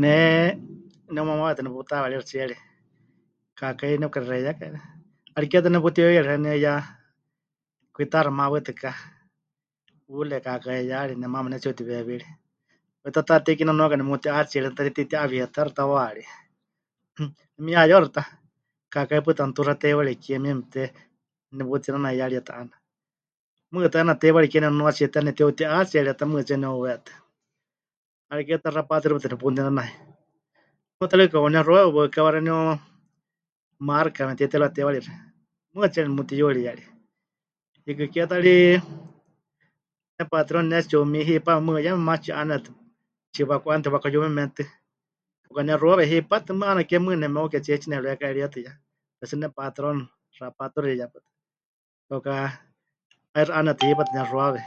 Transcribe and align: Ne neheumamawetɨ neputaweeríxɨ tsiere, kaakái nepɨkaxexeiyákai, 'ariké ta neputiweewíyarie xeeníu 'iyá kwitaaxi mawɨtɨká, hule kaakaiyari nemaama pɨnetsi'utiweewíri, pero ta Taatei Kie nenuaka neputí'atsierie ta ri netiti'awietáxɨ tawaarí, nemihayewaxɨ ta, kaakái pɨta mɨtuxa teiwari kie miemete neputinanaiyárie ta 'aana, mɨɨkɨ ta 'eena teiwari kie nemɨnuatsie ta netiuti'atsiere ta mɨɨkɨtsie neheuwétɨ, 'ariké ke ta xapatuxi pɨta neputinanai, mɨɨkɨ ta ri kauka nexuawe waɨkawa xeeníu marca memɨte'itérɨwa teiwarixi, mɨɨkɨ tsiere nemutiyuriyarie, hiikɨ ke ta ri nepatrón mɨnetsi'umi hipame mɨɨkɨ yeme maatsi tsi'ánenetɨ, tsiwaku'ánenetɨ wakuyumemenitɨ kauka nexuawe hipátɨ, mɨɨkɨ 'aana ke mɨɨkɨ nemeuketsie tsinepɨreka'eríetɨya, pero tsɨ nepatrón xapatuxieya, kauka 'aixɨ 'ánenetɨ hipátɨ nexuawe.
Ne 0.00 0.14
neheumamawetɨ 1.12 1.60
neputaweeríxɨ 1.62 2.24
tsiere, 2.28 2.56
kaakái 3.58 3.94
nepɨkaxexeiyákai, 4.00 4.70
'ariké 5.34 5.56
ta 5.62 5.68
neputiweewíyarie 5.72 6.28
xeeníu 6.30 6.52
'iyá 6.56 6.72
kwitaaxi 7.94 8.30
mawɨtɨká, 8.38 8.90
hule 10.06 10.36
kaakaiyari 10.46 11.14
nemaama 11.20 11.46
pɨnetsi'utiweewíri, 11.46 12.26
pero 13.00 13.12
ta 13.14 13.20
Taatei 13.28 13.56
Kie 13.56 13.66
nenuaka 13.66 13.96
neputí'atsierie 13.98 14.70
ta 14.76 14.80
ri 14.84 14.88
netiti'awietáxɨ 14.90 15.72
tawaarí, 15.78 16.24
nemihayewaxɨ 17.56 18.10
ta, 18.16 18.22
kaakái 18.92 19.20
pɨta 19.24 19.42
mɨtuxa 19.48 19.74
teiwari 19.82 20.14
kie 20.22 20.36
miemete 20.44 20.82
neputinanaiyárie 21.56 22.42
ta 22.46 22.52
'aana, 22.54 22.74
mɨɨkɨ 23.72 23.88
ta 23.92 23.96
'eena 23.98 24.14
teiwari 24.22 24.48
kie 24.52 24.60
nemɨnuatsie 24.64 25.06
ta 25.12 25.18
netiuti'atsiere 25.26 26.12
ta 26.18 26.24
mɨɨkɨtsie 26.30 26.56
neheuwétɨ, 26.62 27.12
'ariké 28.30 28.54
ke 28.56 28.62
ta 28.64 28.68
xapatuxi 28.74 29.16
pɨta 29.18 29.28
neputinanai, 29.30 29.92
mɨɨkɨ 30.96 31.06
ta 31.10 31.14
ri 31.18 31.26
kauka 31.32 31.48
nexuawe 31.52 31.92
waɨkawa 31.94 32.34
xeeníu 32.34 32.58
marca 33.86 34.20
memɨte'itérɨwa 34.24 34.74
teiwarixi, 34.74 35.12
mɨɨkɨ 35.72 35.86
tsiere 35.90 36.08
nemutiyuriyarie, 36.08 36.86
hiikɨ 37.84 38.04
ke 38.12 38.22
ta 38.30 38.36
ri 38.44 38.56
nepatrón 40.16 40.64
mɨnetsi'umi 40.66 41.18
hipame 41.28 41.60
mɨɨkɨ 41.66 41.82
yeme 41.86 42.00
maatsi 42.08 42.24
tsi'ánenetɨ, 42.24 42.70
tsiwaku'ánenetɨ 43.32 43.88
wakuyumemenitɨ 43.94 44.62
kauka 45.44 45.62
nexuawe 45.66 46.04
hipátɨ, 46.12 46.48
mɨɨkɨ 46.58 46.68
'aana 46.68 46.88
ke 46.88 46.96
mɨɨkɨ 47.04 47.20
nemeuketsie 47.20 47.80
tsinepɨreka'eríetɨya, 47.80 48.70
pero 49.16 49.26
tsɨ 49.28 49.36
nepatrón 49.42 49.98
xapatuxieya, 50.36 51.06
kauka 52.08 52.32
'aixɨ 53.34 53.52
'ánenetɨ 53.54 53.84
hipátɨ 53.88 54.10
nexuawe. 54.16 54.60